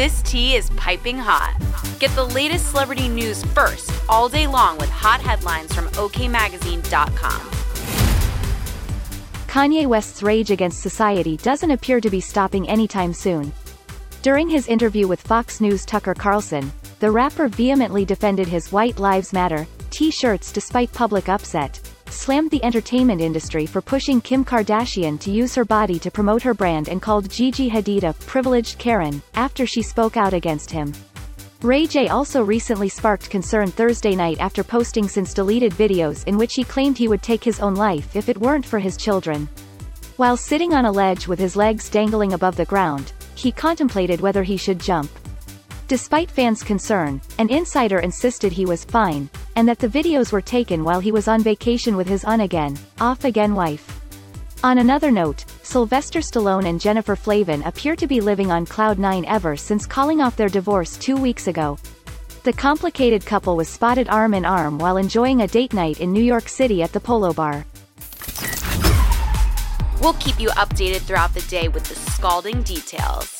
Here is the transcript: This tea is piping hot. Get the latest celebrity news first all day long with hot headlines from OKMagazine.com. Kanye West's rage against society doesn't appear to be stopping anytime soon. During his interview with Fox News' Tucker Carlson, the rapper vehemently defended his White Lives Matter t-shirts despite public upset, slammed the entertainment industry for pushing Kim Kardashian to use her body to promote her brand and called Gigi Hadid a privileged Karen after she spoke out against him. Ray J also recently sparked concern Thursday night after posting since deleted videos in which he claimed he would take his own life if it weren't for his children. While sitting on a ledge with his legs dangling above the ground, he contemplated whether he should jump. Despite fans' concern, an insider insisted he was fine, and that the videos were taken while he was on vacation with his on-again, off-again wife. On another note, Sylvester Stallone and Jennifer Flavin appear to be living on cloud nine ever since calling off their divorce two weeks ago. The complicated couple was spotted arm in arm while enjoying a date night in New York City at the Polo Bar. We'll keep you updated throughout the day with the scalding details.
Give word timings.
This 0.00 0.22
tea 0.22 0.56
is 0.56 0.70
piping 0.76 1.18
hot. 1.18 1.54
Get 1.98 2.10
the 2.12 2.24
latest 2.24 2.70
celebrity 2.70 3.06
news 3.06 3.44
first 3.52 3.92
all 4.08 4.30
day 4.30 4.46
long 4.46 4.78
with 4.78 4.88
hot 4.88 5.20
headlines 5.20 5.74
from 5.74 5.88
OKMagazine.com. 5.88 7.40
Kanye 9.46 9.86
West's 9.86 10.22
rage 10.22 10.50
against 10.50 10.80
society 10.80 11.36
doesn't 11.36 11.70
appear 11.70 12.00
to 12.00 12.08
be 12.08 12.18
stopping 12.18 12.66
anytime 12.66 13.12
soon. 13.12 13.52
During 14.22 14.48
his 14.48 14.68
interview 14.68 15.06
with 15.06 15.20
Fox 15.20 15.60
News' 15.60 15.84
Tucker 15.84 16.14
Carlson, 16.14 16.72
the 17.00 17.10
rapper 17.10 17.48
vehemently 17.48 18.06
defended 18.06 18.48
his 18.48 18.72
White 18.72 18.98
Lives 18.98 19.34
Matter 19.34 19.66
t-shirts 19.90 20.50
despite 20.50 20.90
public 20.94 21.28
upset, 21.28 21.78
slammed 22.10 22.50
the 22.50 22.62
entertainment 22.64 23.20
industry 23.20 23.66
for 23.66 23.80
pushing 23.80 24.20
Kim 24.20 24.44
Kardashian 24.44 25.18
to 25.20 25.30
use 25.30 25.54
her 25.54 25.64
body 25.64 25.98
to 25.98 26.10
promote 26.10 26.42
her 26.42 26.54
brand 26.54 26.88
and 26.88 27.00
called 27.00 27.30
Gigi 27.30 27.70
Hadid 27.70 28.02
a 28.02 28.12
privileged 28.26 28.78
Karen 28.78 29.22
after 29.34 29.66
she 29.66 29.82
spoke 29.82 30.16
out 30.16 30.34
against 30.34 30.70
him. 30.70 30.92
Ray 31.62 31.86
J 31.86 32.08
also 32.08 32.42
recently 32.42 32.88
sparked 32.88 33.28
concern 33.28 33.70
Thursday 33.70 34.16
night 34.16 34.40
after 34.40 34.64
posting 34.64 35.06
since 35.08 35.34
deleted 35.34 35.72
videos 35.72 36.26
in 36.26 36.38
which 36.38 36.54
he 36.54 36.64
claimed 36.64 36.96
he 36.96 37.08
would 37.08 37.22
take 37.22 37.44
his 37.44 37.60
own 37.60 37.74
life 37.74 38.16
if 38.16 38.30
it 38.30 38.38
weren't 38.38 38.64
for 38.64 38.78
his 38.78 38.96
children. 38.96 39.46
While 40.16 40.38
sitting 40.38 40.72
on 40.72 40.86
a 40.86 40.92
ledge 40.92 41.28
with 41.28 41.38
his 41.38 41.56
legs 41.56 41.90
dangling 41.90 42.32
above 42.32 42.56
the 42.56 42.64
ground, 42.64 43.12
he 43.34 43.52
contemplated 43.52 44.22
whether 44.22 44.42
he 44.42 44.56
should 44.56 44.78
jump. 44.78 45.10
Despite 45.90 46.30
fans' 46.30 46.62
concern, 46.62 47.20
an 47.38 47.48
insider 47.48 47.98
insisted 47.98 48.52
he 48.52 48.64
was 48.64 48.84
fine, 48.84 49.28
and 49.56 49.68
that 49.68 49.80
the 49.80 49.88
videos 49.88 50.30
were 50.30 50.40
taken 50.40 50.84
while 50.84 51.00
he 51.00 51.10
was 51.10 51.26
on 51.26 51.42
vacation 51.42 51.96
with 51.96 52.06
his 52.06 52.24
on-again, 52.24 52.78
off-again 53.00 53.56
wife. 53.56 54.00
On 54.62 54.78
another 54.78 55.10
note, 55.10 55.44
Sylvester 55.64 56.20
Stallone 56.20 56.68
and 56.68 56.80
Jennifer 56.80 57.16
Flavin 57.16 57.64
appear 57.64 57.96
to 57.96 58.06
be 58.06 58.20
living 58.20 58.52
on 58.52 58.66
cloud 58.66 59.00
nine 59.00 59.24
ever 59.24 59.56
since 59.56 59.84
calling 59.84 60.20
off 60.20 60.36
their 60.36 60.48
divorce 60.48 60.96
two 60.96 61.16
weeks 61.16 61.48
ago. 61.48 61.76
The 62.44 62.52
complicated 62.52 63.26
couple 63.26 63.56
was 63.56 63.68
spotted 63.68 64.08
arm 64.08 64.32
in 64.32 64.44
arm 64.44 64.78
while 64.78 64.96
enjoying 64.96 65.42
a 65.42 65.48
date 65.48 65.72
night 65.72 65.98
in 65.98 66.12
New 66.12 66.22
York 66.22 66.48
City 66.48 66.84
at 66.84 66.92
the 66.92 67.00
Polo 67.00 67.32
Bar. 67.32 67.66
We'll 70.00 70.20
keep 70.20 70.38
you 70.38 70.50
updated 70.50 71.00
throughout 71.00 71.34
the 71.34 71.44
day 71.48 71.66
with 71.66 71.82
the 71.82 71.96
scalding 71.96 72.62
details. 72.62 73.39